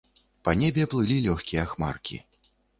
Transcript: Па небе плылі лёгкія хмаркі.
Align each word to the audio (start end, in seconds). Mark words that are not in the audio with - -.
Па 0.47 0.51
небе 0.61 0.87
плылі 0.95 1.19
лёгкія 1.27 1.69
хмаркі. 1.75 2.23